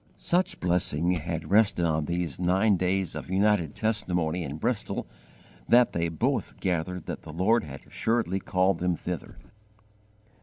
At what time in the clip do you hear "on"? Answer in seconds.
1.85-2.05